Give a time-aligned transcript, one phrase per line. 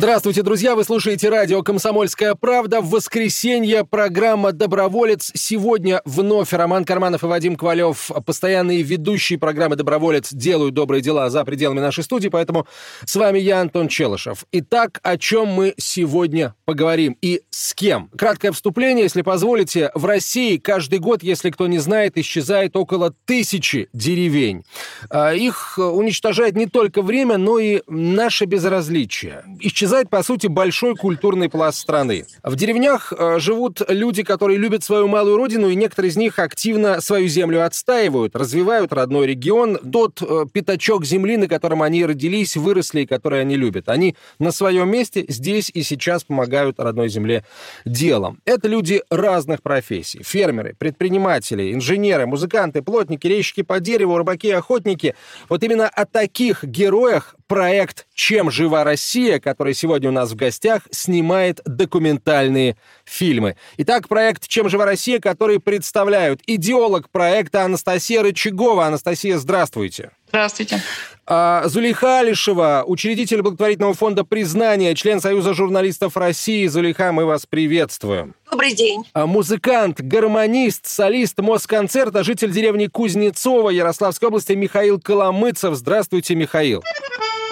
[0.00, 0.76] Здравствуйте, друзья!
[0.76, 2.80] Вы слушаете радио «Комсомольская правда».
[2.80, 5.30] В воскресенье программа «Доброволец».
[5.34, 11.44] Сегодня вновь Роман Карманов и Вадим Ковалев, постоянные ведущие программы «Доброволец», делают добрые дела за
[11.44, 12.66] пределами нашей студии, поэтому
[13.04, 14.46] с вами я, Антон Челышев.
[14.52, 18.08] Итак, о чем мы сегодня поговорим и с кем?
[18.16, 19.90] Краткое вступление, если позволите.
[19.94, 24.64] В России каждый год, если кто не знает, исчезает около тысячи деревень.
[25.10, 31.48] А, их уничтожает не только время, но и наше безразличие исчезает, по сути, большой культурный
[31.48, 32.24] пласт страны.
[32.44, 37.00] В деревнях э, живут люди, которые любят свою малую родину, и некоторые из них активно
[37.00, 43.00] свою землю отстаивают, развивают родной регион, тот э, пятачок земли, на котором они родились, выросли
[43.00, 43.88] и который они любят.
[43.88, 47.44] Они на своем месте здесь и сейчас помогают родной земле
[47.84, 48.38] делом.
[48.44, 50.22] Это люди разных профессий.
[50.22, 55.16] Фермеры, предприниматели, инженеры, музыканты, плотники, резчики по дереву, рыбаки, охотники.
[55.48, 60.82] Вот именно о таких героях проект «Чем жива Россия», который сегодня у нас в гостях,
[60.92, 63.56] снимает документальные фильмы.
[63.76, 68.86] Итак, проект «Чем жива Россия», который представляют идеолог проекта Анастасия Рычагова.
[68.86, 70.12] Анастасия, здравствуйте.
[70.28, 70.80] Здравствуйте.
[71.26, 76.68] А, Зулейха Алишева, учредитель благотворительного фонда «Признание», член Союза журналистов России.
[76.68, 78.36] Зулейха, мы вас приветствуем.
[78.48, 79.04] Добрый день.
[79.12, 85.74] А, музыкант, гармонист, солист Москонцерта, житель деревни Кузнецова Ярославской области Михаил Коломыцев.
[85.74, 86.84] Здравствуйте, Михаил.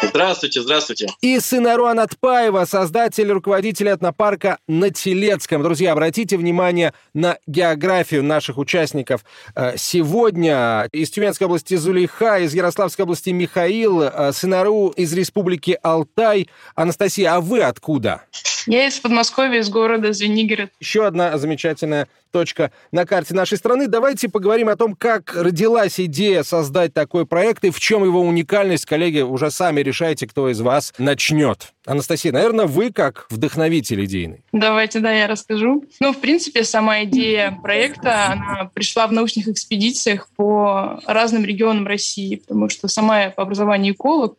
[0.03, 1.09] Здравствуйте, здравствуйте.
[1.21, 5.63] И сын Аруан Атпаева, создатель и руководитель этнопарка на Телецком.
[5.63, 9.25] Друзья, обратите внимание на географию наших участников.
[9.55, 16.49] Э, сегодня из Тюменской области Зулейха, из Ярославской области Михаил, э, Сынару из Республики Алтай.
[16.75, 18.23] Анастасия, а вы откуда?
[18.69, 20.71] Я из Подмосковья, из города Звенигород.
[20.79, 23.89] Еще одна замечательная точка на карте нашей страны.
[23.89, 28.85] Давайте поговорим о том, как родилась идея создать такой проект и в чем его уникальность.
[28.85, 31.73] Коллеги, уже сами решайте, кто из вас начнет.
[31.87, 34.45] Анастасия, наверное, вы как вдохновитель идейный.
[34.53, 35.85] Давайте, да, я расскажу.
[36.01, 42.37] Ну, в принципе, сама идея проекта, она пришла в научных экспедициях по разным регионам России,
[42.37, 44.37] потому что сама я по образованию эколог,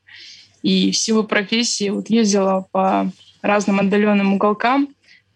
[0.62, 3.12] и в силу профессии вот ездила по
[3.42, 4.90] разным отдаленным уголкам.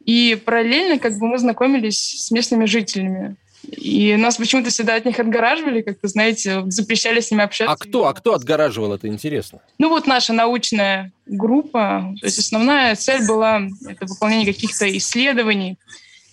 [0.05, 3.35] И параллельно как бы мы знакомились с местными жителями.
[3.65, 7.73] И нас почему-то всегда от них отгораживали, как-то, знаете, запрещали с ними общаться.
[7.73, 9.59] А кто, а кто отгораживал, это интересно?
[9.77, 15.77] Ну вот наша научная группа, то есть основная цель была это выполнение каких-то исследований,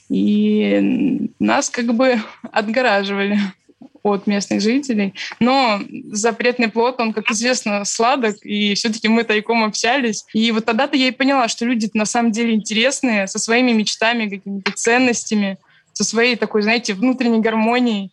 [0.09, 2.21] и нас как бы
[2.51, 3.39] отгораживали
[4.03, 5.15] от местных жителей.
[5.39, 5.81] Но
[6.11, 10.25] запретный плод, он, как известно, сладок, и все-таки мы тайком общались.
[10.33, 14.29] И вот тогда-то я и поняла, что люди на самом деле интересные, со своими мечтами,
[14.29, 15.59] какими-то ценностями,
[15.93, 18.13] со своей такой, знаете, внутренней гармонией.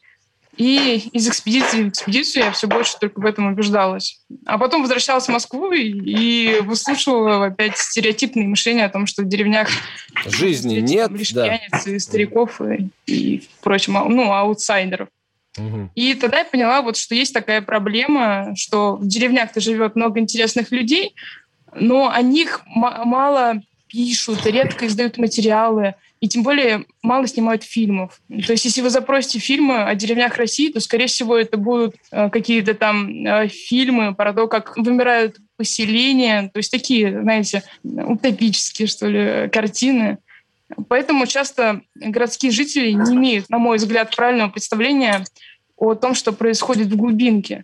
[0.58, 4.22] И из экспедиции в экспедицию я все больше только в этом убеждалась.
[4.46, 9.28] А потом возвращалась в Москву и, и выслушивала опять стереотипные мышления о том, что в
[9.28, 9.70] деревнях
[10.26, 11.44] жизни нет, лишь да.
[11.44, 15.10] пьяниц и стариков и, и впрочем, ну, аутсайдеров.
[15.96, 20.72] И тогда я поняла, вот, что есть такая проблема, что в деревнях-то живет много интересных
[20.72, 21.16] людей,
[21.74, 28.20] но о них мало пишут, редко издают материалы, и тем более мало снимают фильмов.
[28.28, 32.30] То есть если вы запросите фильмы о деревнях России, то, скорее всего, это будут э,
[32.30, 39.08] какие-то там э, фильмы про то, как вымирают поселения, то есть такие, знаете, утопические, что
[39.08, 40.18] ли, картины.
[40.90, 45.26] Поэтому часто городские жители не имеют, на мой взгляд, правильного представления
[45.78, 47.64] о том, что происходит в глубинке.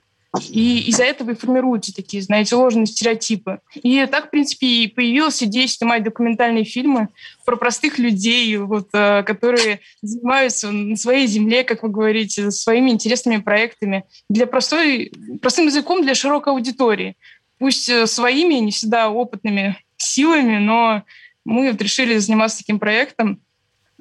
[0.49, 3.59] И из-за этого и формируются такие, знаете, ложные стереотипы.
[3.75, 7.09] И так, в принципе, и появилась идея снимать документальные фильмы
[7.45, 13.41] про простых людей, вот, э, которые занимаются на своей земле, как вы говорите, своими интересными
[13.41, 17.15] проектами для простой, простым языком для широкой аудитории.
[17.59, 21.03] Пусть э, своими, не всегда опытными силами, но
[21.45, 23.41] мы вот решили заниматься таким проектом.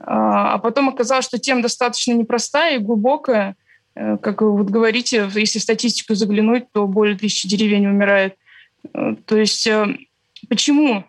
[0.01, 3.57] А, а потом оказалось, что тема достаточно непростая и глубокая.
[3.95, 8.37] Э, как вы вот говорите, если в статистику заглянуть, то более тысячи деревень умирает.
[8.95, 9.97] Э, то есть э,
[10.49, 11.05] почему?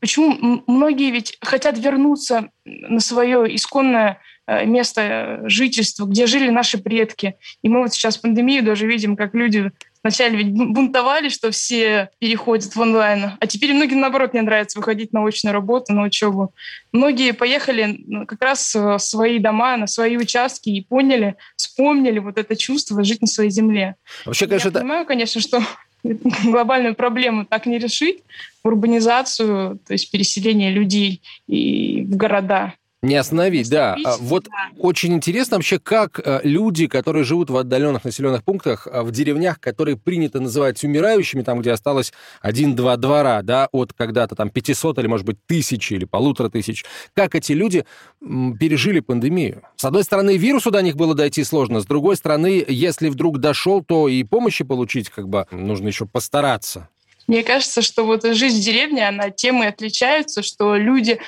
[0.00, 4.18] Почему многие ведь хотят вернуться на свое исконное
[4.64, 7.36] место жительства, где жили наши предки.
[7.62, 9.70] И мы вот сейчас пандемию даже видим, как люди
[10.02, 15.12] Вначале ведь бунтовали, что все переходят в онлайн, а теперь многим, наоборот, не нравится выходить
[15.12, 16.54] на очную работу, на учебу.
[16.92, 22.56] Многие поехали как раз в свои дома, на свои участки и поняли, вспомнили вот это
[22.56, 23.96] чувство жить на своей земле.
[24.24, 24.80] Вообще, конечно, Я это...
[24.80, 25.62] понимаю, конечно, что
[26.02, 28.22] глобальную проблему так не решить,
[28.64, 32.74] урбанизацию, то есть переселение людей и в города.
[33.02, 33.96] Не остановить, да.
[34.04, 34.50] А вот да.
[34.78, 39.58] очень интересно вообще, как э, люди, которые живут в отдаленных населенных пунктах, а, в деревнях,
[39.58, 42.12] которые принято называть умирающими, там, где осталось
[42.42, 47.34] один-два двора, да, от когда-то там 500 или, может быть, тысячи или полутора тысяч, как
[47.34, 47.86] эти люди
[48.20, 49.62] пережили пандемию?
[49.76, 53.82] С одной стороны, вирусу до них было дойти сложно, с другой стороны, если вдруг дошел,
[53.82, 56.90] то и помощи получить как бы нужно еще постараться.
[57.26, 61.18] Мне кажется, что вот жизнь в деревне, она тем и отличается, что люди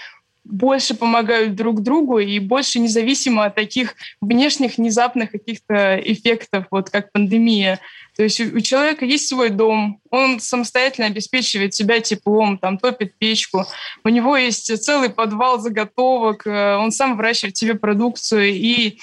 [0.44, 7.12] больше помогают друг другу и больше независимо от таких внешних внезапных каких-то эффектов, вот как
[7.12, 7.80] пандемия.
[8.16, 13.64] То есть у, человека есть свой дом, он самостоятельно обеспечивает себя теплом, там топит печку,
[14.04, 18.98] у него есть целый подвал заготовок, э, он сам выращивает себе продукцию, и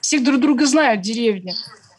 [0.00, 1.54] все друг друга знают в деревне.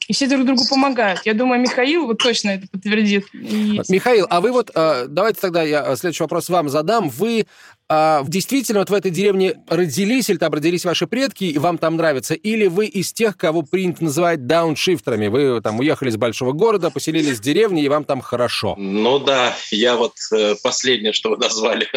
[0.07, 1.21] И все друг другу помогают.
[1.25, 3.25] Я думаю, Михаил вот точно это подтвердит.
[3.33, 3.79] И...
[3.87, 7.07] Михаил, а вы вот, э, давайте тогда я э, следующий вопрос вам задам.
[7.07, 7.45] Вы
[7.89, 11.97] а, действительно вот в этой деревне родились, или там родились ваши предки, и вам там
[11.97, 12.33] нравится?
[12.33, 15.27] Или вы из тех, кого принято называть дауншифтерами?
[15.27, 18.75] Вы там уехали из большого города, поселились в деревне, и вам там хорошо?
[18.77, 21.87] Ну да, я вот э, последнее, что вы назвали.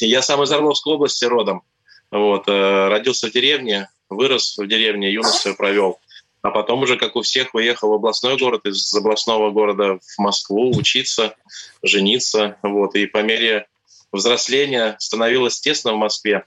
[0.00, 1.62] Я сам из Орловской области родом.
[2.10, 5.98] Вот, родился в деревне, вырос в деревне, юность провел
[6.42, 10.70] а потом уже, как у всех, уехал в областной город, из областного города в Москву
[10.76, 11.34] учиться,
[11.82, 12.56] жениться.
[12.62, 12.94] Вот.
[12.94, 13.66] И по мере
[14.12, 16.44] взросления становилось тесно в Москве.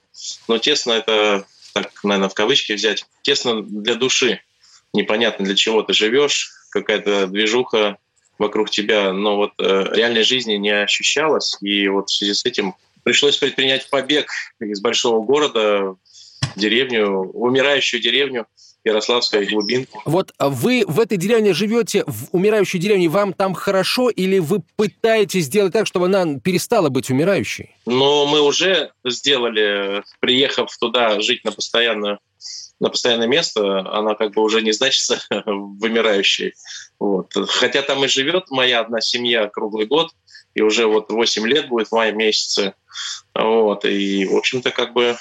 [0.47, 4.41] Но тесно это, так, наверное, в кавычки взять, тесно для души.
[4.93, 7.97] Непонятно, для чего ты живешь, какая-то движуха
[8.37, 11.57] вокруг тебя, но вот э, реальной жизни не ощущалось.
[11.61, 15.95] И вот в связи с этим пришлось предпринять побег из большого города
[16.55, 18.47] в деревню, в умирающую деревню,
[18.83, 19.91] Ярославской глубинки.
[20.05, 25.45] Вот вы в этой деревне живете, в умирающей деревне, вам там хорошо или вы пытаетесь
[25.45, 27.75] сделать так, чтобы она перестала быть умирающей?
[27.85, 32.19] Ну, мы уже сделали, приехав туда жить на постоянное,
[32.79, 36.53] на постоянное место, она как бы уже не значится вымирающей.
[36.99, 37.33] Вот.
[37.49, 40.11] Хотя там и живет моя одна семья круглый год,
[40.55, 42.73] и уже вот 8 лет будет в мае месяце.
[43.33, 43.85] Вот.
[43.85, 45.15] И, в общем-то, как бы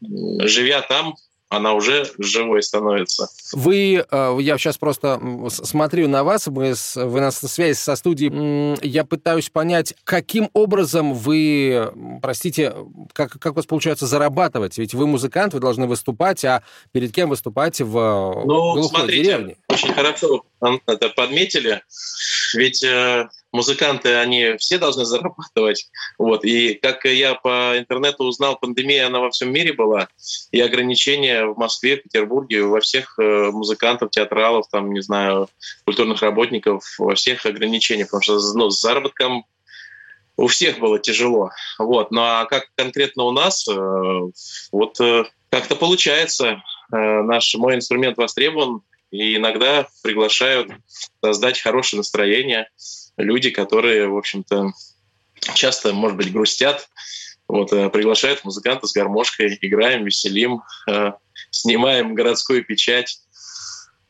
[0.00, 1.14] живя там,
[1.54, 3.28] она уже живой становится.
[3.52, 9.04] Вы, э, я сейчас просто смотрю на вас, вы, вы на связи со студией, я
[9.04, 11.92] пытаюсь понять, каким образом вы,
[12.22, 12.74] простите,
[13.12, 14.78] как, как у вас получается зарабатывать?
[14.78, 16.62] Ведь вы музыкант, вы должны выступать, а
[16.92, 19.56] перед кем выступать в э, ну, глухой смотрите, деревне?
[19.68, 20.44] Очень хорошо
[20.86, 21.82] это подметили.
[22.54, 25.88] Ведь э, музыканты, они все должны зарабатывать.
[26.18, 26.44] Вот.
[26.44, 30.08] И как я по интернету узнал, пандемия, она во всем мире была.
[30.50, 35.48] И ограничения в Москве, Петербурге, во всех э, музыкантов, театралов, там, не знаю,
[35.84, 38.06] культурных работников, во всех ограничения.
[38.06, 39.46] Потому что ну, с заработком
[40.36, 41.50] у всех было тяжело.
[41.78, 42.10] Вот.
[42.10, 44.20] Ну а как конкретно у нас, э,
[44.72, 46.60] вот э, как-то получается.
[46.90, 50.70] Наш мой инструмент востребован, и иногда приглашают
[51.22, 52.68] создать хорошее настроение
[53.16, 54.72] люди, которые, в общем-то,
[55.54, 56.88] часто, может быть, грустят,
[57.48, 61.12] вот, э, приглашают музыканта с гармошкой, играем, веселим, э,
[61.50, 63.20] снимаем городскую печать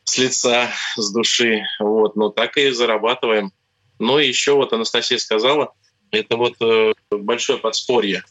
[0.03, 3.51] с лица, с души, вот, но так и зарабатываем.
[3.99, 5.73] Ну и еще вот Анастасия сказала,
[6.11, 8.23] это вот э, большое подспорье,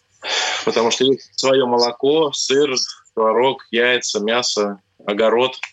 [0.64, 2.74] потому что есть свое молоко, сыр,
[3.14, 5.58] творог, яйца, мясо, огород–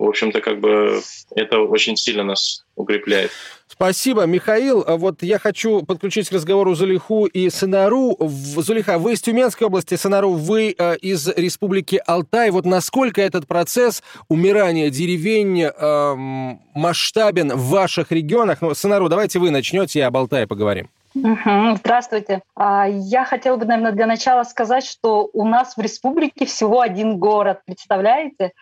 [0.00, 1.02] в общем-то, как бы
[1.36, 3.30] это очень сильно нас укрепляет.
[3.68, 4.82] Спасибо, Михаил.
[4.86, 8.16] А вот я хочу подключить к разговору Зулиху и Санару.
[8.18, 12.50] Зулиха, вы из Тюменской области, Санару, вы э, из Республики Алтай.
[12.50, 18.62] Вот насколько этот процесс умирания деревень э, масштабен в ваших регионах?
[18.62, 20.88] Ну, Санару, давайте вы начнете, и об Алтае поговорим.
[21.14, 22.40] Здравствуйте.
[22.54, 27.18] А, я хотела бы, наверное, для начала сказать, что у нас в республике всего один
[27.18, 28.52] город, представляете?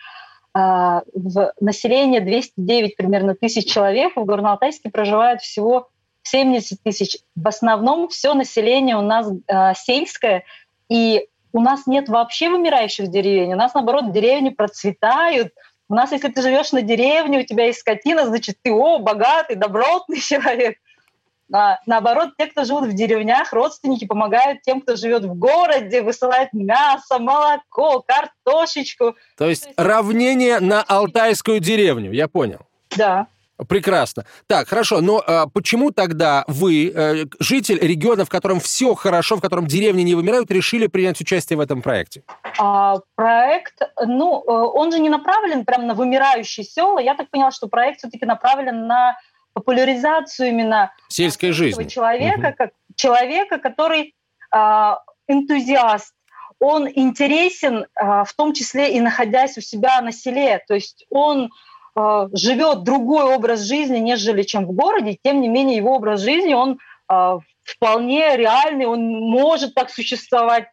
[0.55, 5.88] А, в население 209 примерно тысяч человек, в Горно-Алтайске проживает всего
[6.23, 7.19] 70 тысяч.
[7.35, 10.45] В основном все население у нас э, сельское,
[10.88, 13.55] и у нас нет вообще вымирающих деревень.
[13.55, 15.52] У нас, наоборот, деревни процветают.
[15.88, 19.57] У нас, если ты живешь на деревне, у тебя есть скотина, значит, ты, о, богатый,
[19.57, 20.78] добротный человек.
[21.52, 26.52] А, наоборот, те, кто живут в деревнях, родственники помогают тем, кто живет в городе, высылают
[26.52, 29.17] мясо, молоко, картошечку.
[29.37, 32.61] То есть равнение на алтайскую деревню, я понял.
[32.97, 33.26] Да.
[33.67, 34.25] Прекрасно.
[34.47, 39.40] Так, хорошо, но а, почему тогда вы, э, житель региона, в котором все хорошо, в
[39.40, 42.23] котором деревни не вымирают, решили принять участие в этом проекте?
[42.61, 47.00] А, проект, ну, э, он же не направлен прямо на вымирающие села.
[47.00, 49.19] Я так поняла, что проект все-таки направлен на
[49.59, 52.57] популяризацию именно сельской жизни человека, угу.
[52.57, 54.15] как человека, который
[54.55, 54.95] э,
[55.27, 56.15] энтузиаст,
[56.61, 60.62] он интересен, э, в том числе и находясь у себя на селе.
[60.69, 61.50] То есть он
[61.97, 65.19] э, живет другой образ жизни, нежели чем в городе.
[65.23, 66.79] Тем не менее, его образ жизни, он
[67.11, 69.00] э, вполне реальный, он
[69.31, 70.69] может так существовать.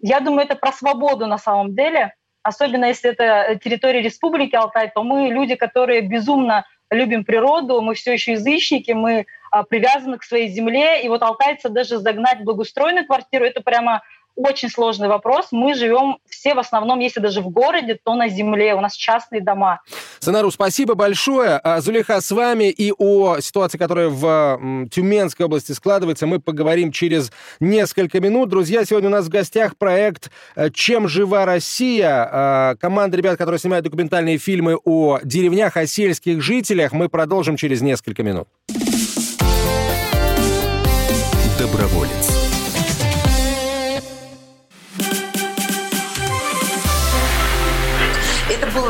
[0.00, 2.14] Я думаю, это про свободу на самом деле.
[2.42, 8.12] Особенно если это территория Республики Алтай, то мы люди, которые безумно любим природу, мы все
[8.12, 11.02] еще язычники, мы а, привязаны к своей земле.
[11.04, 14.02] И вот алтайца даже загнать в благоустроенную квартиру, это прямо
[14.36, 15.48] очень сложный вопрос.
[15.50, 18.74] Мы живем все в основном, если даже в городе, то на земле.
[18.74, 19.80] У нас частные дома.
[20.20, 21.58] Санару, спасибо большое.
[21.58, 27.30] А, Зулейха, с вами и о ситуации, которая в Тюменской области складывается, мы поговорим через
[27.60, 28.48] несколько минут.
[28.48, 32.28] Друзья, сегодня у нас в гостях проект э, «Чем жива Россия?».
[32.30, 36.92] А, команда ребят, которые снимают документальные фильмы о деревнях, о сельских жителях.
[36.92, 38.48] Мы продолжим через несколько минут.
[41.58, 42.33] Доброволец.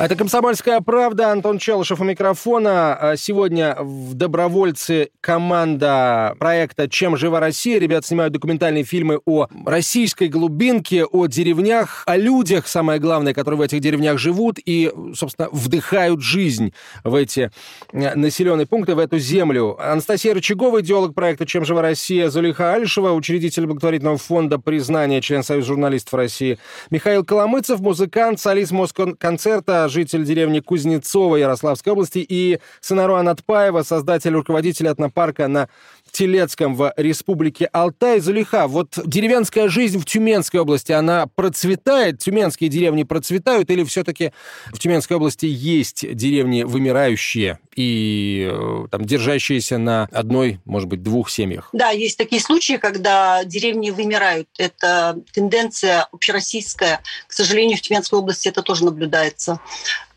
[0.00, 1.30] Это «Комсомольская правда».
[1.30, 2.94] Антон Челышев у микрофона.
[2.94, 7.78] А сегодня в «Добровольцы» команда проекта «Чем жива Россия».
[7.78, 13.60] Ребята снимают документальные фильмы о российской глубинке, о деревнях, о людях, самое главное, которые в
[13.60, 16.72] этих деревнях живут и, собственно, вдыхают жизнь
[17.04, 17.50] в эти
[17.92, 19.76] э, населенные пункты, в эту землю.
[19.78, 25.66] Анастасия Рычагова, идеолог проекта «Чем жива Россия», Зулиха Альшева, учредитель благотворительного фонда признания, член Союза
[25.66, 33.82] журналистов России, Михаил Коломыцев, музыкант, солист Москонцерта, житель деревни Кузнецова Ярославской области, и Санаруан Атпаева,
[33.82, 35.68] создатель, руководитель этнопарка на
[36.10, 38.20] Телецком в республике Алтай.
[38.20, 42.18] Зулиха, вот деревенская жизнь в Тюменской области, она процветает?
[42.18, 44.32] Тюменские деревни процветают или все-таки
[44.72, 51.30] в Тюменской области есть деревни вымирающие и э, там держащиеся на одной, может быть, двух
[51.30, 51.70] семьях?
[51.72, 54.48] Да, есть такие случаи, когда деревни вымирают.
[54.58, 57.00] Это тенденция общероссийская.
[57.26, 59.60] К сожалению, в Тюменской области это тоже наблюдается.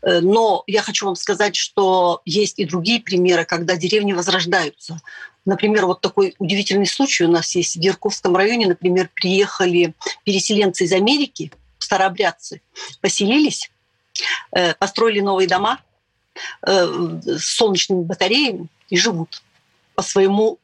[0.02, 5.00] Э, но я хочу вам сказать, что есть и другие примеры, когда деревни возрождаются.
[5.44, 8.66] Например, вот такой удивительный случай у нас есть в Ярковском районе.
[8.66, 12.62] Например, приехали переселенцы из Америки, старообрядцы,
[13.00, 13.70] поселились,
[14.52, 15.80] э, построили новые дома
[16.66, 19.42] э, с солнечными батареями и живут
[19.94, 20.58] по своему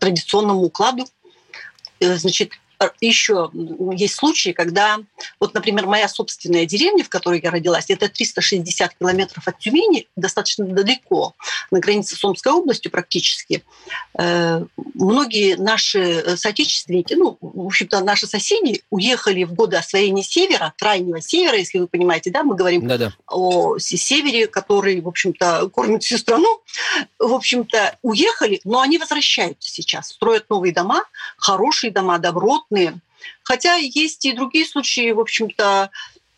[0.00, 1.06] традиционному укладу.
[2.00, 2.52] Э, значит,
[3.00, 3.50] еще
[3.92, 4.98] есть случаи, когда,
[5.40, 10.66] вот, например, моя собственная деревня, в которой я родилась, это 360 километров от Тюмени, достаточно
[10.66, 11.34] далеко,
[11.70, 13.64] на границе с Омской областью практически.
[14.18, 14.64] Э,
[14.94, 21.56] многие наши соотечественники, ну, в общем-то, наши соседи уехали в годы освоения севера, крайнего севера,
[21.56, 23.12] если вы понимаете, да, мы говорим Да-да.
[23.28, 26.60] о севере, который, в общем-то, кормит всю страну,
[27.18, 31.04] в общем-то, уехали, но они возвращаются сейчас, строят новые дома,
[31.36, 33.00] хорошие дома, добротные, крупные.
[33.42, 35.90] Хотя есть и другие случаи, в общем-то,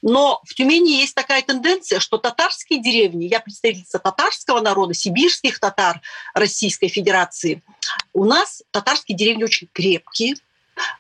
[0.03, 6.01] но в Тюмени есть такая тенденция, что татарские деревни, я представительница татарского народа, сибирских татар
[6.35, 7.63] Российской Федерации,
[8.13, 10.37] у нас татарские деревни очень крепкие,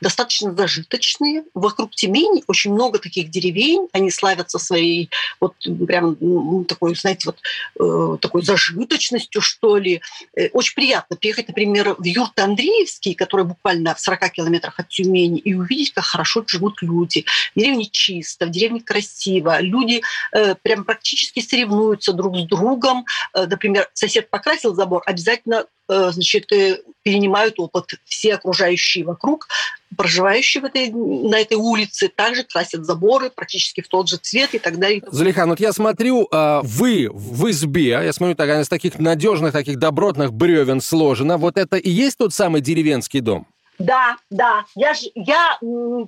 [0.00, 1.44] достаточно зажиточные.
[1.54, 5.54] Вокруг Тюмени очень много таких деревень, они славятся своей вот
[5.86, 7.38] прям ну, такой, знаете, вот
[7.80, 10.00] э, такой зажиточностью, что ли.
[10.36, 15.38] Э, очень приятно приехать, например, в юрт Андреевский, который буквально в 40 километрах от Тюмени,
[15.38, 17.24] и увидеть, как хорошо живут люди.
[17.54, 19.60] В деревне чисто, в деревне красиво.
[19.60, 20.02] Люди
[20.32, 23.04] э, прям практически соревнуются друг с другом.
[23.34, 29.48] Э, например, сосед покрасил забор, обязательно значит, э, перенимают опыт все окружающие вокруг,
[29.96, 34.58] проживающие в этой, на этой улице, также красят заборы практически в тот же цвет и
[34.58, 35.02] так далее.
[35.06, 39.78] Залихан, вот я смотрю, а, вы в избе, я смотрю, так, из таких надежных, таких
[39.78, 41.38] добротных бревен сложено.
[41.38, 43.46] Вот это и есть тот самый деревенский дом?
[43.78, 44.64] Да, да.
[44.74, 45.58] Я, ж, я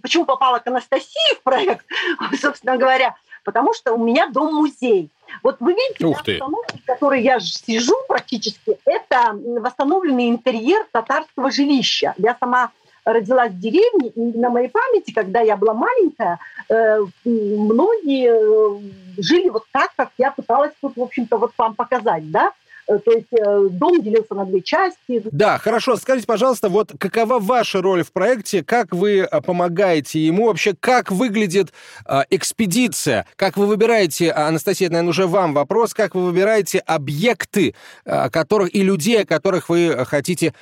[0.02, 1.84] почему попала к Анастасии в проект,
[2.40, 5.10] собственно говоря, потому что у меня дом-музей.
[5.42, 6.38] Вот вы видите, Ух ты.
[6.38, 12.14] в которой я сижу практически, это восстановленный интерьер татарского жилища.
[12.16, 12.70] Я сама
[13.04, 16.38] родилась в деревне, и на моей памяти, когда я была маленькая,
[16.68, 18.80] э, многие э,
[19.18, 22.52] жили вот так, как я пыталась тут, в общем-то, вот вам показать, да?
[22.88, 25.22] Э, то есть э, дом делился на две части.
[25.30, 25.96] Да, хорошо.
[25.96, 28.64] Скажите, пожалуйста, вот какова ваша роль в проекте?
[28.64, 30.46] Как вы э, помогаете ему?
[30.46, 31.72] Вообще, как выглядит
[32.06, 33.26] э, экспедиция?
[33.36, 38.82] Как вы выбираете, Анастасия, это, наверное, уже вам вопрос, как вы выбираете объекты, которых и
[38.82, 40.54] людей, о которых вы хотите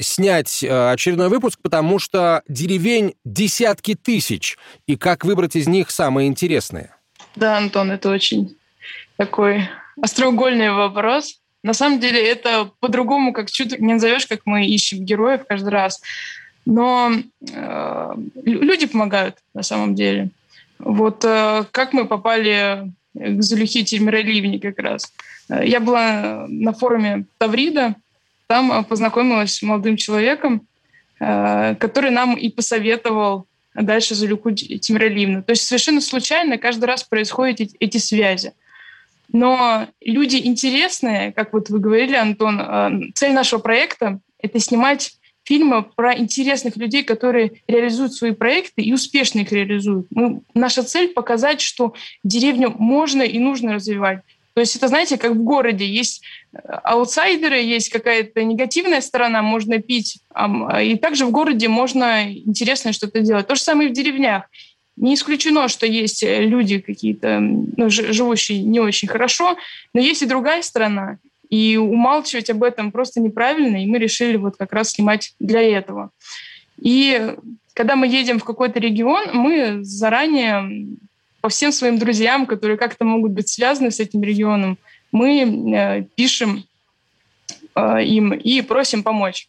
[0.00, 4.56] снять очередной выпуск, потому что деревень десятки тысяч.
[4.86, 6.94] И как выбрать из них самые интересные?
[7.34, 8.56] Да, Антон, это очень
[9.16, 9.68] такой
[10.00, 11.41] остроугольный вопрос.
[11.62, 16.00] На самом деле это по-другому, как чуть не назовешь, как мы ищем героев каждый раз.
[16.64, 17.12] Но
[17.52, 18.14] э,
[18.44, 20.30] люди помогают на самом деле.
[20.78, 25.12] Вот э, как мы попали к Зулюхе Тимираливне как раз.
[25.48, 27.94] Я была на форуме Таврида,
[28.46, 30.66] там познакомилась с молодым человеком,
[31.20, 35.42] э, который нам и посоветовал дальше Зулюку Тимираливну.
[35.42, 38.52] То есть совершенно случайно каждый раз происходят эти, эти связи.
[39.32, 45.12] Но люди интересные, как вот вы говорили, Антон, э, цель нашего проекта— это снимать
[45.44, 50.06] фильмы про интересных людей, которые реализуют свои проекты и успешно их реализуют.
[50.10, 54.20] Мы, наша цель— показать, что деревню можно и нужно развивать.
[54.54, 56.22] То есть это, знаете, как в городе есть
[56.52, 60.18] э, аутсайдеры, есть какая-то негативная сторона, можно пить,
[60.82, 63.46] и также в городе можно интересное что-то делать.
[63.46, 64.44] То же самое и в деревнях.
[65.02, 69.56] Не исключено, что есть э, люди какие-то, ну, живущие не очень хорошо,
[69.92, 71.18] но есть и другая сторона.
[71.50, 76.10] И умалчивать об этом просто неправильно, и мы решили вот как раз снимать для этого.
[76.80, 77.34] И
[77.74, 80.96] когда мы едем в какой-то регион, мы заранее
[81.40, 84.78] по всем своим друзьям, которые как-то могут быть связаны с этим регионом,
[85.10, 85.40] мы
[85.74, 86.62] э, пишем
[87.74, 89.48] э, им и просим помочь.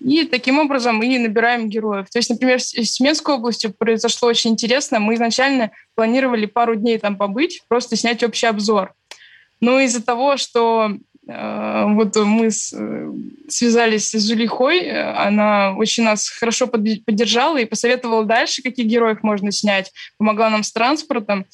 [0.00, 2.08] И таким образом мы набираем героев.
[2.10, 5.00] То есть, например, с Тюменской областью произошло очень интересно.
[5.00, 8.94] Мы изначально планировали пару дней там побыть, просто снять общий обзор.
[9.60, 10.92] Но из-за того, что
[11.26, 13.12] э, вот мы с, э,
[13.48, 19.92] связались с Жулихой, она очень нас хорошо поддержала и посоветовала дальше, каких героев можно снять,
[20.16, 21.44] помогла нам с транспортом.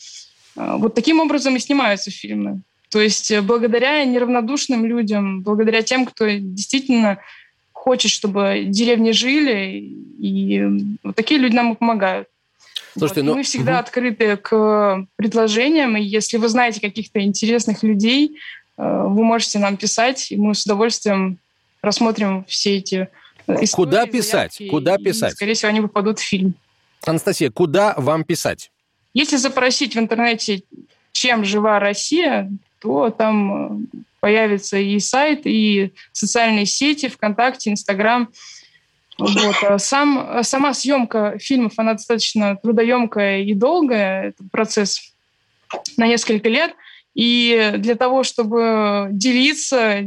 [0.56, 2.60] Э, вот таким образом и снимаются фильмы.
[2.90, 7.18] То есть э, благодаря неравнодушным людям, благодаря тем, кто действительно
[7.84, 9.78] хочет, чтобы деревни жили,
[10.18, 12.28] и вот такие люди нам и помогают.
[12.96, 13.26] Слушайте, вот.
[13.26, 13.34] ну...
[13.36, 13.80] Мы всегда угу.
[13.80, 18.38] открыты к предложениям, и если вы знаете каких-то интересных людей,
[18.78, 21.36] э, вы можете нам писать, и мы с удовольствием
[21.82, 23.08] рассмотрим все эти
[23.46, 24.54] э, истории, Куда писать?
[24.54, 25.32] Заявки, куда писать?
[25.32, 26.54] И, скорее всего, они попадут в фильм.
[27.04, 28.70] Анастасия, куда вам писать?
[29.12, 30.62] Если запросить в интернете
[31.12, 38.30] «Чем жива Россия», то там э, появится и сайт, и социальные сети, ВКонтакте, Инстаграм.
[39.18, 39.56] Вот.
[39.62, 44.28] А сам, сама съемка фильмов, она достаточно трудоемкая и долгая.
[44.28, 45.12] Это процесс
[45.98, 46.72] на несколько лет.
[47.14, 50.06] И для того, чтобы делиться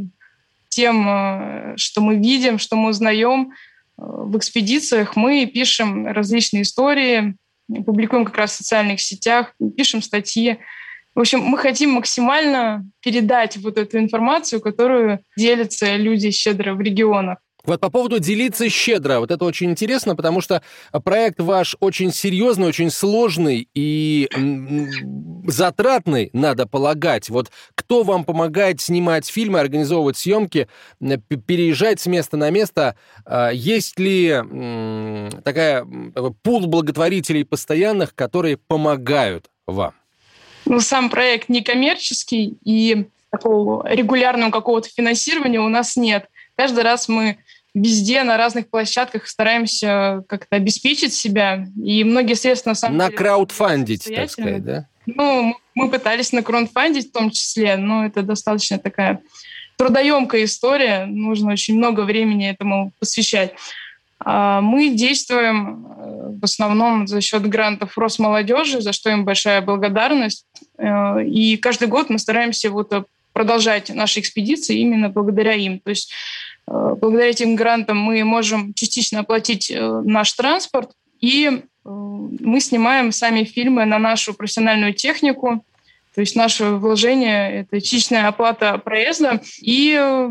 [0.69, 3.51] тем, что мы видим, что мы узнаем
[3.97, 7.35] в экспедициях, мы пишем различные истории,
[7.85, 10.57] публикуем как раз в социальных сетях, пишем статьи.
[11.17, 17.39] В общем, мы хотим максимально передать вот эту информацию, которую делятся люди щедро в регионах.
[17.65, 20.61] Вот по поводу делиться щедро, вот это очень интересно, потому что
[21.03, 24.29] проект ваш очень серьезный, очень сложный и
[25.47, 27.31] затратный, надо полагать.
[27.31, 30.67] Вот кто вам помогает снимать фильмы, организовывать съемки,
[30.99, 32.95] переезжать с места на место?
[33.25, 34.35] А, есть ли
[35.43, 35.83] такая
[36.43, 39.95] пул благотворителей постоянных, которые помогают вам?
[40.67, 46.27] Ну, сам проект некоммерческий, и такого регулярного какого-то финансирования у нас нет.
[46.55, 47.37] Каждый раз мы
[47.73, 53.17] везде, на разных площадках стараемся как-то обеспечить себя, и многие средства на самом на деле...
[54.15, 54.87] Так сказать, да?
[55.05, 59.21] Ну, мы пытались на краудфандить в том числе, но это достаточно такая
[59.77, 63.53] трудоемкая история, нужно очень много времени этому посвящать.
[64.19, 65.85] А, мы действуем
[66.39, 70.45] в основном за счет грантов Росмолодежи, за что им большая благодарность.
[70.77, 72.93] Э, и каждый год мы стараемся вот
[73.33, 75.79] продолжать наши экспедиции именно благодаря им.
[75.79, 76.11] То есть
[76.67, 83.85] э, благодаря этим грантам мы можем частично оплатить наш транспорт, и мы снимаем сами фильмы
[83.85, 85.63] на нашу профессиональную технику.
[86.13, 90.29] То есть наше вложение— это частичная оплата проезда и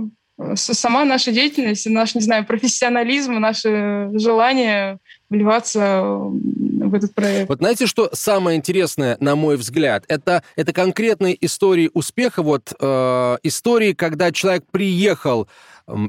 [0.55, 4.99] сама наша деятельность, наш, не знаю, профессионализм, наше желание
[5.31, 7.49] вливаться в этот проект.
[7.49, 13.37] Вот знаете, что самое интересное, на мой взгляд, это, это конкретные истории успеха, вот э,
[13.43, 15.49] истории, когда человек приехал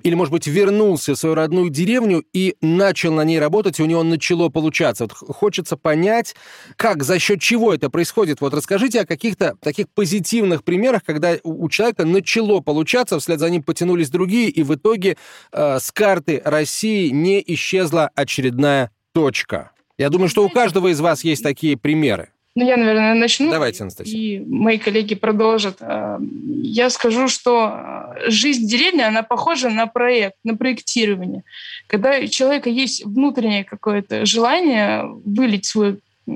[0.04, 3.86] или, может быть, вернулся в свою родную деревню и начал на ней работать, и у
[3.86, 5.04] него начало получаться.
[5.04, 6.36] Вот хочется понять,
[6.78, 8.42] как, за счет чего это происходит.
[8.42, 13.62] Вот расскажите о каких-то таких позитивных примерах, когда у человека начало получаться, вслед за ним
[13.62, 15.16] потянулись другие, и в итоге
[15.52, 19.72] э, с карты России не исчезла очередная точка.
[19.98, 22.30] Я думаю, что у каждого из вас есть такие примеры.
[22.54, 23.50] Ну, я, наверное, начну.
[23.50, 24.16] Давайте, Анастасия.
[24.16, 25.78] И мои коллеги продолжат.
[25.80, 26.20] Э,
[26.62, 31.44] я скажу, что э, жизнь деревни, она похожа на проект, на проектирование.
[31.88, 35.96] Когда у человека есть внутреннее какое-то желание вылить свои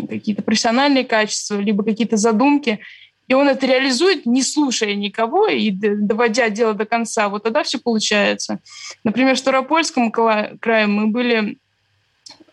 [0.10, 2.80] какие-то профессиональные качества, либо какие-то задумки,
[3.28, 7.78] и он это реализует, не слушая никого и доводя дело до конца, вот тогда все
[7.78, 8.60] получается.
[9.04, 11.58] Например, в Старопольском крае мы были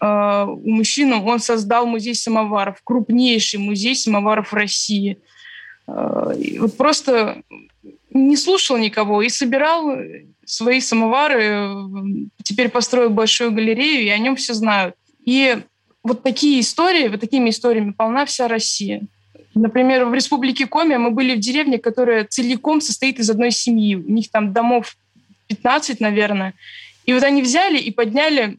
[0.00, 5.18] у мужчины, он создал музей самоваров, крупнейший музей самоваров России.
[5.86, 7.42] Э, вот просто
[8.10, 9.98] не слушал никого и собирал
[10.44, 11.68] свои самовары,
[12.42, 14.94] теперь построил большую галерею, и о нем все знают.
[15.24, 15.58] И
[16.02, 19.02] вот такие истории, вот такими историями полна вся Россия.
[19.54, 23.96] Например, в республике Коми мы были в деревне, которая целиком состоит из одной семьи.
[23.96, 24.96] У них там домов
[25.48, 26.54] 15, наверное.
[27.06, 28.58] И вот они взяли и подняли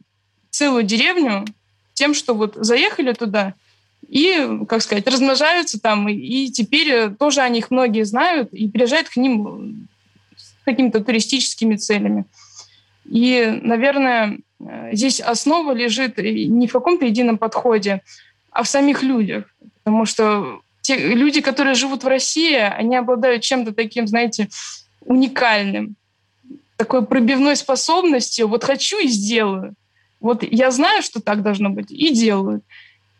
[0.50, 1.44] целую деревню
[1.94, 3.54] тем, что вот заехали туда
[4.08, 9.16] и, как сказать, размножаются там, и теперь тоже о них многие знают и приезжают к
[9.16, 9.88] ним
[10.36, 12.24] с какими-то туристическими целями.
[13.08, 14.38] И, наверное,
[14.92, 18.02] здесь основа лежит не в каком-то едином подходе,
[18.50, 19.44] а в самих людях.
[19.82, 24.48] Потому что те люди, которые живут в России, они обладают чем-то таким, знаете,
[25.02, 25.96] уникальным,
[26.76, 28.48] такой пробивной способностью.
[28.48, 29.74] Вот хочу и сделаю.
[30.20, 32.60] Вот я знаю, что так должно быть, и делаю.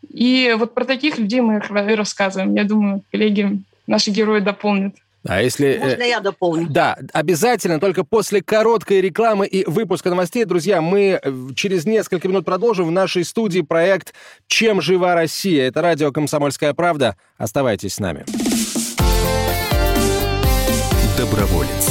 [0.09, 2.55] И вот про таких людей мы и рассказываем.
[2.55, 4.95] Я думаю, коллеги, наши герои дополнят.
[5.27, 5.77] А если...
[5.79, 6.67] Можно я дополню?
[6.67, 12.43] Да, обязательно, только после короткой рекламы и выпуска новостей, друзья, мы э, через несколько минут
[12.43, 14.15] продолжим в нашей студии проект
[14.47, 15.67] «Чем жива Россия?».
[15.67, 17.17] Это радио «Комсомольская правда».
[17.37, 18.25] Оставайтесь с нами.
[21.15, 21.90] Доброволец.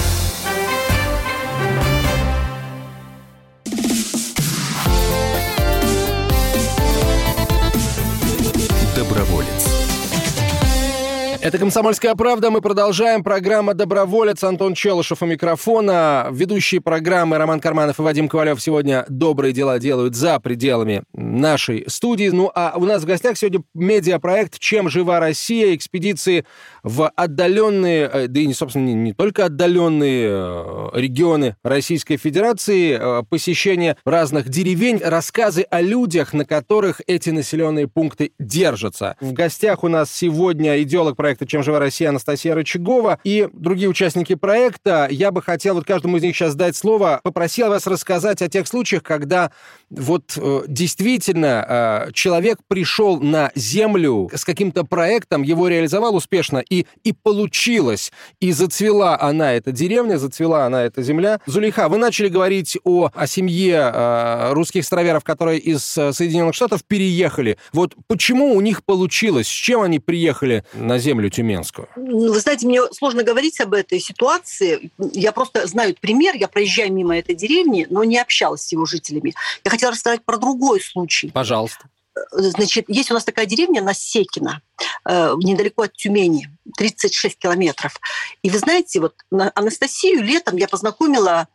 [11.51, 12.49] Это «Комсомольская правда».
[12.49, 13.25] Мы продолжаем.
[13.25, 14.41] Программа «Доброволец».
[14.41, 16.29] Антон Челышев у микрофона.
[16.31, 22.29] Ведущие программы Роман Карманов и Вадим Ковалев сегодня добрые дела делают за пределами нашей студии.
[22.29, 26.45] Ну, а у нас в гостях сегодня медиапроект «Чем жива Россия?» Экспедиции
[26.83, 33.97] в отдаленные, э, да и, собственно, не, только отдаленные э, регионы Российской Федерации, э, посещение
[34.05, 39.15] разных деревень, рассказы о людях, на которых эти населенные пункты держатся.
[39.19, 44.35] В гостях у нас сегодня идеолог проекта «Чем жива Россия» Анастасия Рычагова и другие участники
[44.35, 45.07] проекта.
[45.09, 47.21] Я бы хотел вот каждому из них сейчас дать слово.
[47.23, 49.51] Попросил вас рассказать о тех случаях, когда
[49.89, 58.11] вот действительно человек пришел на землю с каким-то проектом, его реализовал успешно, и, и получилось.
[58.39, 61.39] И зацвела она, эта деревня, зацвела она, эта земля.
[61.45, 67.57] Зулейха, вы начали говорить о, о семье э, русских староверов, которые из Соединенных Штатов переехали.
[67.73, 69.47] Вот почему у них получилось?
[69.47, 71.29] С чем они приехали на землю?
[71.31, 71.87] тюменскую?
[71.95, 74.91] Вы знаете, мне сложно говорить об этой ситуации.
[75.13, 76.35] Я просто знаю пример.
[76.35, 79.33] Я проезжаю мимо этой деревни, но не общалась с его жителями.
[79.63, 81.31] Я хотела рассказать про другой случай.
[81.33, 81.85] Пожалуйста.
[82.31, 84.61] Значит, есть у нас такая деревня Насекина,
[85.05, 87.99] э, недалеко от Тюмени, 36 километров.
[88.41, 91.47] И вы знаете, вот Анастасию летом я познакомила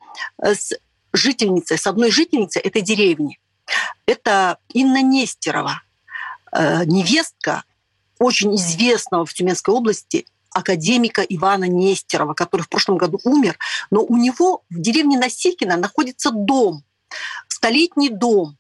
[0.43, 0.73] э, с
[1.13, 3.39] жительницей, с одной жительницей этой деревни.
[4.07, 5.83] Это Инна Нестерова,
[6.53, 7.65] э, невестка
[8.19, 13.59] очень известного в Тюменской области академика Ивана Нестерова, который в прошлом году умер,
[13.91, 16.83] но у него в деревне Насилкино находится дом,
[17.49, 18.57] столетний дом,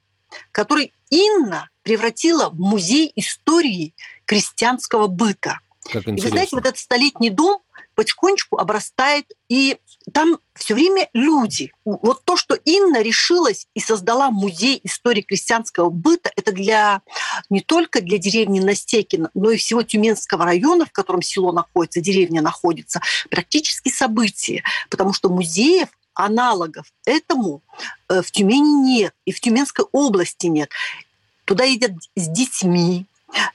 [0.52, 3.94] который Инна превратила в музей истории
[4.24, 5.60] крестьянского быта.
[5.90, 7.62] Как И вы знаете, вот этот столетний дом
[7.94, 9.78] потихонечку обрастает, и
[10.12, 11.72] там все время люди.
[11.84, 17.02] Вот то, что Инна решилась и создала музей истории крестьянского быта, это для
[17.50, 22.42] не только для деревни Настекина, но и всего Тюменского района, в котором село находится, деревня
[22.42, 27.62] находится, практически событие, потому что музеев аналогов этому
[28.08, 30.70] э, в Тюмени нет, и в Тюменской области нет.
[31.44, 33.06] Туда едят с детьми,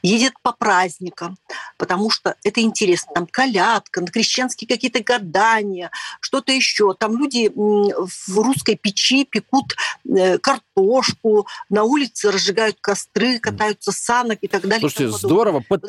[0.02, 1.38] едет по праздникам,
[1.78, 3.12] потому что это интересно.
[3.14, 6.94] Там колядка, крещенские какие-то гадания, что-то еще.
[6.94, 9.76] Там люди в русской печи пекут
[10.10, 14.90] э, картошку, на улице разжигают костры, катаются санок и так далее.
[14.90, 15.64] Слушайте, здорово.
[15.70, 15.82] Вот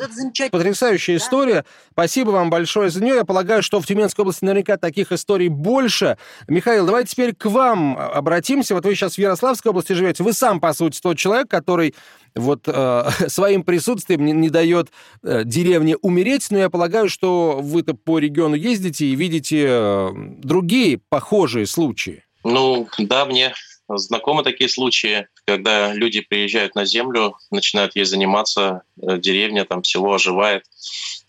[0.51, 1.23] Потрясающая да?
[1.23, 1.65] история.
[1.91, 3.15] Спасибо вам большое за нее.
[3.15, 6.17] Я полагаю, что в Тюменской области наверняка таких историй больше.
[6.47, 8.75] Михаил, давайте теперь к вам обратимся.
[8.75, 10.23] Вот вы сейчас в Ярославской области живете.
[10.23, 11.95] Вы сам, по сути, тот человек, который
[12.35, 13.82] вот э, своим присутствием
[14.17, 14.89] не, не дает
[15.23, 20.99] э, деревне умереть, но я полагаю, что вы-то по региону ездите и видите э, другие
[21.09, 22.23] похожие случаи.
[22.43, 23.53] Ну, да, мне
[23.89, 30.13] знакомы такие случаи, когда люди приезжают на землю, начинают ей заниматься, э, деревня, там, село
[30.13, 30.63] оживает,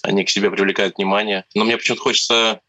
[0.03, 1.45] они к себе привлекают внимание.
[1.55, 2.61] Но мне почему-то хочется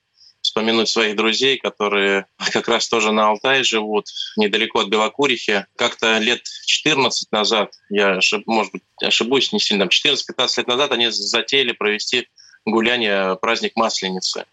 [0.55, 5.65] вспомянуть своих друзей, которые как раз тоже на Алтае живут, недалеко от Белокурихи.
[5.75, 11.73] Как-то лет 14 назад, я, может быть, ошибусь не сильно, 14-15 лет назад они затеяли
[11.73, 12.29] провести
[12.65, 14.45] гуляние, праздник Масленицы.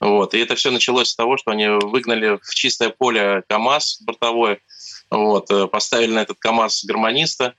[0.00, 0.34] Вот.
[0.34, 4.60] И это все началось с того, что они выгнали в чистое поле КАМАЗ бортовой,
[5.10, 7.54] вот, э, поставили на этот КАМАЗ гармониста,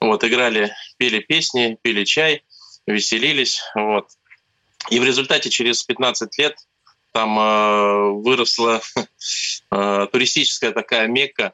[0.00, 2.42] вот, играли, пели песни, пили чай,
[2.86, 3.60] веселились.
[3.74, 4.08] Вот.
[4.88, 6.56] И в результате через 15 лет
[7.14, 8.82] там э, выросла
[9.70, 11.52] э, туристическая такая мекка,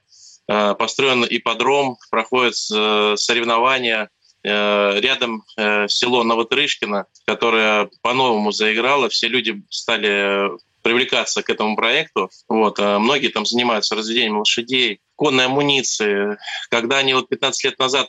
[0.49, 4.09] э, построен ипподром, проходят э, соревнования,
[4.43, 10.51] э, рядом э, село Новотрышкино, которое по-новому заиграло, все люди стали
[10.83, 12.31] привлекаться к этому проекту.
[12.49, 12.79] Вот.
[12.79, 16.39] Многие там занимаются разведением лошадей, конной амуниции.
[16.71, 18.09] Когда они вот 15 лет назад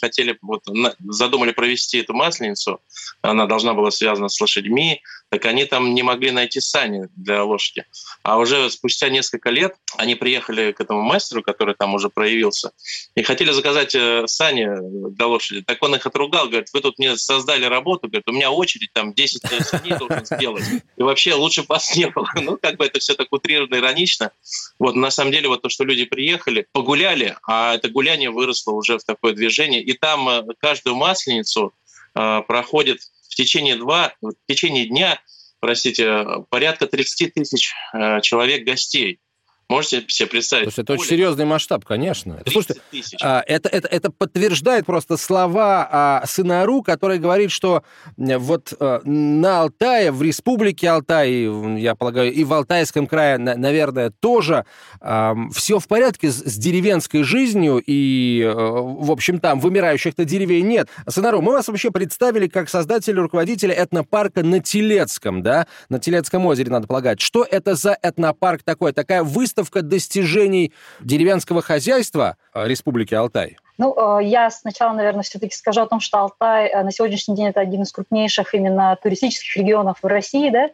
[0.00, 0.62] хотели, вот,
[1.00, 2.80] задумали провести эту масленицу,
[3.20, 7.86] она должна была связана с лошадьми, так они там не могли найти сани для лошади.
[8.22, 12.72] А уже спустя несколько лет они приехали к этому мастеру, который там уже проявился,
[13.14, 14.68] и хотели заказать э, сани
[15.10, 15.62] для лошади.
[15.62, 19.14] Так он их отругал, говорит, вы тут мне создали работу, говорит, у меня очередь там
[19.14, 20.64] 10 э, саней должен сделать.
[20.98, 22.28] И вообще лучше вас не было.
[22.42, 24.32] Ну, как бы это все так утрированно, иронично.
[24.78, 28.98] Вот, на самом деле, вот то, что люди приехали, погуляли, а это гуляние выросло уже
[28.98, 29.82] в такое движение.
[29.82, 31.72] И там э, каждую масленицу
[32.14, 32.98] проходит
[33.30, 35.18] в течение, два, в течение дня
[35.62, 39.20] простите, порядка 30 тысяч э, человек гостей.
[39.72, 40.64] Можете себе представить?
[40.64, 42.38] Слушай, это очень серьезный масштаб, конечно.
[42.46, 42.82] Слушайте,
[43.22, 47.82] а, это, это, это подтверждает просто слова а, сына Ру, который говорит, что
[48.18, 51.48] вот а, на Алтае, в республике Алтай,
[51.80, 54.66] я полагаю, и в Алтайском крае, наверное, тоже
[55.00, 60.66] а, все в порядке с, с деревенской жизнью, и, а, в общем, там вымирающих-то деревень
[60.68, 60.88] нет.
[61.08, 65.66] Сынару, мы вас вообще представили как создателя, руководителя этнопарка на Телецком, да?
[65.88, 67.22] На Телецком озере, надо полагать.
[67.22, 68.92] Что это за этнопарк такой?
[68.92, 73.56] Такая выставка выставка достижений деревенского хозяйства э, Республики Алтай?
[73.78, 77.48] Ну, э, я сначала, наверное, все-таки скажу о том, что Алтай э, на сегодняшний день
[77.48, 80.70] это один из крупнейших именно туристических регионов в России, да,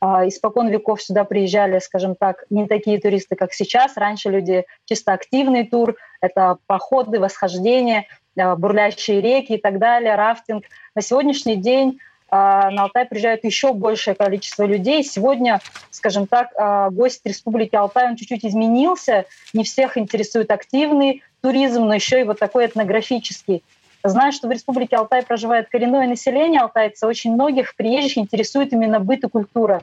[0.00, 3.96] а, Испокон веков сюда приезжали, скажем так, не такие туристы, как сейчас.
[3.96, 10.64] Раньше люди чисто активный тур, это походы, восхождения, бурлящие реки и так далее, рафтинг.
[10.96, 12.00] На сегодняшний день
[12.32, 15.04] на Алтай приезжает еще большее количество людей.
[15.04, 19.26] Сегодня, скажем так, а, гость Республики Алтай, он чуть-чуть изменился.
[19.52, 23.62] Не всех интересует активный туризм, но еще и вот такой этнографический.
[24.02, 27.06] Знаю, что в Республике Алтай проживает коренное население алтайца.
[27.06, 29.82] Очень многих приезжих интересует именно быт и культура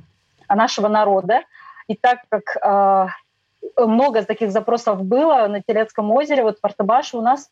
[0.50, 1.44] нашего народа.
[1.88, 3.08] И так как э,
[3.78, 7.52] много таких запросов было на Телецком озере, вот в Партабаше у нас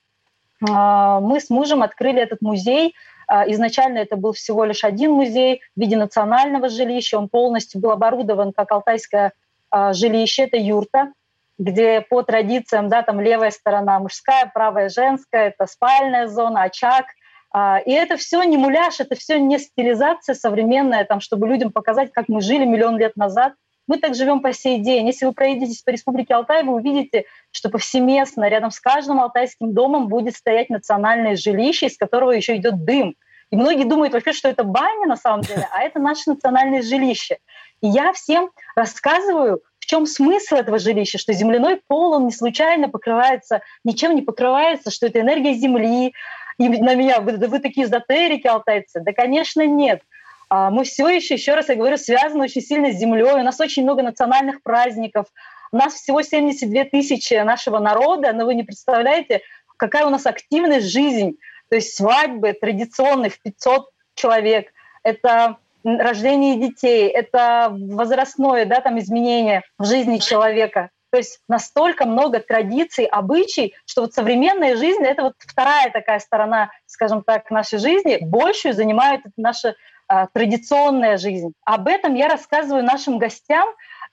[0.59, 3.16] мы с мужем открыли этот музей– а,
[3.47, 7.17] изначально это был всего лишь один музей в виде национального жилища.
[7.17, 9.33] Он полностью был оборудован как алтайское
[9.69, 11.11] а, жилище, это юрта,
[11.57, 17.05] где по традициям, да, там левая сторона мужская, правая женская, это спальная зона, очаг.
[17.51, 22.11] А, и это все не муляж, это все не стилизация современная, там, чтобы людям показать,
[22.11, 23.53] как мы жили миллион лет назад.
[23.87, 25.07] Мы так живем по сей день.
[25.07, 30.07] Если вы проедетесь по Республике Алтай, вы увидите, что повсеместно рядом с каждым алтайским домом
[30.09, 33.15] будет стоять национальное жилище, из которого еще идет дым.
[33.49, 37.37] И многие думают вообще, что это баня на самом деле, а это наше национальное жилище.
[37.81, 42.89] И я всем рассказываю, в чем смысл этого жилища, что земляной пол, он не случайно
[42.89, 46.13] покрывается, ничем не покрывается, что это энергия Земли.
[46.57, 48.99] И на меня, вы, вы такие эзотерики, алтайцы.
[48.99, 50.01] Да, конечно, нет.
[50.49, 53.33] А, мы все еще, еще раз я говорю, связаны очень сильно с землей.
[53.33, 55.27] У нас очень много национальных праздников.
[55.71, 59.41] У нас всего 72 тысячи нашего народа, но вы не представляете,
[59.77, 61.37] какая у нас активная жизнь.
[61.69, 64.71] То есть свадьбы традиционные в 500 человек.
[65.03, 70.89] Это рождение детей, это возрастное да, там, изменение в жизни человека.
[71.17, 76.69] То есть настолько много традиций, обычай, что вот современная жизнь— это вот вторая такая сторона,
[76.85, 78.19] скажем так, нашей жизни.
[78.21, 79.73] Большую занимает наша
[80.07, 81.53] а, традиционная жизнь.
[81.65, 83.67] Об этом я рассказываю нашим гостям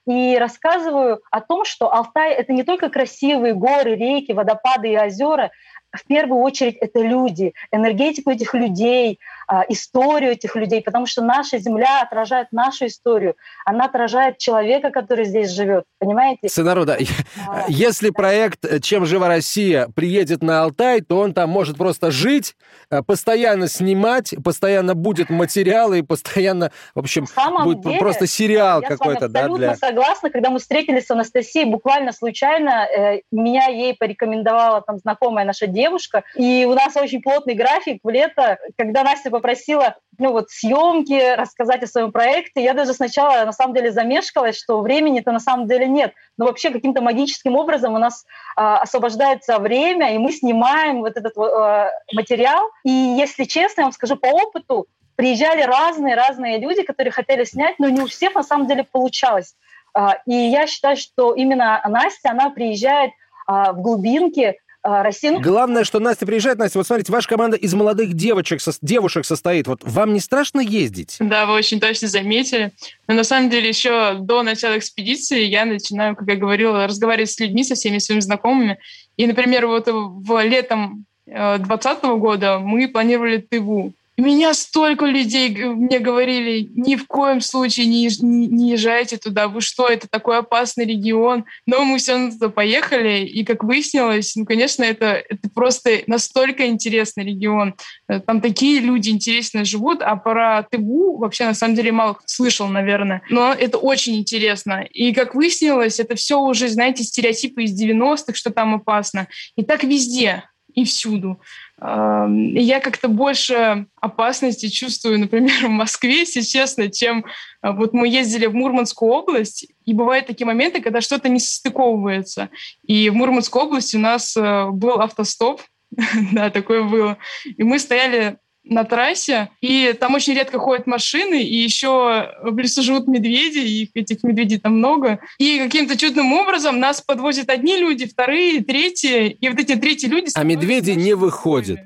[0.07, 5.51] и рассказываю о том, что Алтай— это не только красивые горы, реки, водопады и озера,
[5.91, 9.19] в первую очередь это люди, энергетику этих людей,
[9.69, 15.51] историю этих людей, потому что наша земля отражает нашу историю, она отражает человека, который здесь
[15.51, 16.49] живет, понимаете?
[16.49, 16.97] Сын народа,
[17.47, 22.55] а, если проект «Чем жива Россия» приедет на Алтай, то он там может просто жить,
[22.89, 27.27] э, постоянно снимать, постоянно будет материалы и постоянно, в общем,
[27.63, 29.75] будет деле, просто сериал какой-то, да, для...
[29.75, 35.67] Согласна, когда мы встретились с Анастасией буквально случайно, э, меня ей порекомендовала там знакомая наша
[35.67, 41.35] девушка, и у нас очень плотный график в лето, когда Настя попросила ну вот съемки,
[41.35, 42.63] рассказать о своем проекте.
[42.63, 46.13] Я даже сначала на самом деле замешкалась, что времени-то на самом деле нет.
[46.37, 48.23] Но вообще каким-то магическим образом у нас
[48.57, 52.69] э, освобождается время, и мы снимаем вот этот э, материал.
[52.85, 57.89] И если честно, я вам скажу по опыту, приезжали разные-разные люди, которые хотели снять, но
[57.89, 59.55] не у всех на самом деле получалось.
[59.97, 63.11] Э, и я считаю, что именно Настя, она приезжает
[63.47, 65.35] в глубинки, а, России.
[65.39, 66.59] Главное, что Настя приезжает.
[66.59, 69.65] Настя, вот смотрите, ваша команда из молодых девочек, со, девушек состоит.
[69.65, 71.15] Вот вам не страшно ездить?
[71.19, 72.71] Да, вы очень точно заметили.
[73.07, 77.39] Но на самом деле еще до начала экспедиции я начинаю, как я говорила, разговаривать с
[77.39, 78.77] людьми, со всеми своими знакомыми.
[79.17, 83.91] И, например, вот в летом 2020 э, года мы планировали Тыву.
[84.17, 89.59] Меня столько людей мне говорили, ни в коем случае не, не, не езжайте туда, вы
[89.59, 91.45] что, это такой опасный регион.
[91.65, 96.65] Но мы все равно туда поехали, и как выяснилось, ну, конечно, это, это просто настолько
[96.67, 97.75] интересный регион.
[98.07, 102.67] Э, там такие люди интересные живут, а про Тыву вообще на самом деле мало слышал,
[102.67, 103.21] наверное.
[103.29, 104.85] Но это очень интересно.
[104.91, 109.27] И как выяснилось, это все уже, знаете, стереотипы из 90-х, что там опасно.
[109.57, 110.43] И так везде
[110.75, 111.39] и всюду.
[111.81, 117.25] Я как-то больше опасности чувствую, например, в Москве, если честно, чем
[117.61, 122.49] а, вот мы ездили в Мурманскую область, и бывают такие моменты, когда что-то не состыковывается.
[122.85, 125.61] И в Мурманской области у нас э, был автостоп,
[126.33, 127.17] да, такое было.
[127.45, 132.81] И мы стояли на трассе, и там очень редко ходят машины, и еще в лесу
[132.81, 135.19] живут медведи, и этих медведей там много.
[135.37, 140.31] И каким-то чудным образом нас подвозят одни люди, вторые, третьи, и вот эти третьи люди...
[140.33, 141.79] А медведи не выходят.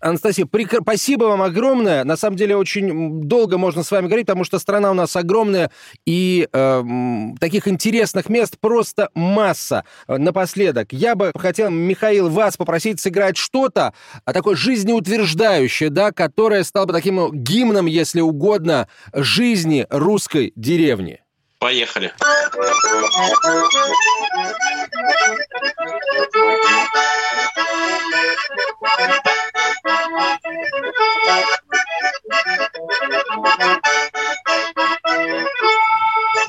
[0.00, 0.74] Анастасия, прик...
[0.80, 2.04] спасибо вам огромное.
[2.04, 5.70] На самом деле очень долго можно с вами говорить, потому что страна у нас огромная,
[6.06, 6.84] и э,
[7.40, 9.84] таких интересных мест просто масса.
[10.06, 13.92] Напоследок, я бы хотел, Михаил, вас попросить сыграть что-то
[14.24, 21.20] а, такое жизнеутверждающее, да, которое стало бы таким гимном, если угодно, жизни русской деревни.
[21.58, 22.12] Поехали.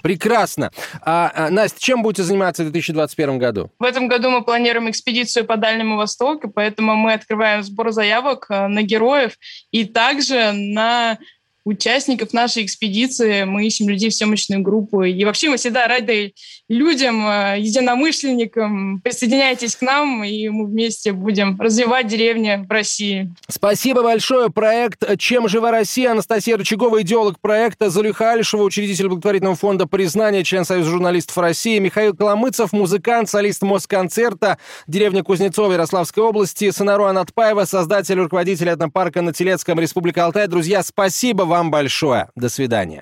[0.10, 0.72] Прекрасно.
[1.02, 3.70] А, а, Настя, чем будете заниматься в 2021 году?
[3.78, 8.66] В этом году мы планируем экспедицию по Дальнему Востоку, поэтому мы открываем сбор заявок э,
[8.66, 9.38] на героев
[9.70, 11.20] и также на
[11.64, 15.04] участников нашей экспедиции, мы ищем людей в съемочную группу.
[15.04, 16.34] И вообще мы всегда рады
[16.70, 19.02] людям, э, единомышленникам.
[19.04, 23.34] Присоединяйтесь к нам, и мы вместе будем развивать деревни в России.
[23.48, 24.50] Спасибо большое.
[24.50, 30.64] Проект «Чем жива Россия?» Анастасия Рычагова, идеолог проекта, Залюха Алишева, учредитель благотворительного фонда «Признание», член
[30.64, 38.18] Союза журналистов России, Михаил Коломыцев, музыкант, солист Москонцерта, деревня Кузнецова Ярославской области, Сонару Анатпаева, создатель
[38.18, 40.48] и руководитель этнопарка на Телецком, Республика Алтай.
[40.48, 42.30] Друзья, спасибо вам большое.
[42.36, 43.02] До свидания.